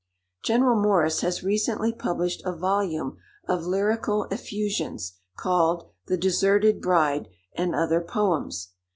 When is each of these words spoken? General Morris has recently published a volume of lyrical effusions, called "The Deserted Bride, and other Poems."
General 0.43 0.81
Morris 0.81 1.21
has 1.21 1.43
recently 1.43 1.93
published 1.93 2.41
a 2.43 2.51
volume 2.55 3.17
of 3.47 3.67
lyrical 3.67 4.23
effusions, 4.31 5.19
called 5.37 5.91
"The 6.07 6.17
Deserted 6.17 6.81
Bride, 6.81 7.27
and 7.53 7.75
other 7.75 8.01
Poems." 8.01 8.69